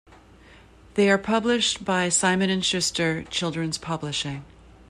They 0.95 1.11
are 1.11 1.19
published 1.19 1.85
by 1.85 2.09
Simon 2.09 2.49
and 2.49 2.65
Schuster 2.65 3.21
Children's 3.25 3.77
Publishing. 3.77 4.43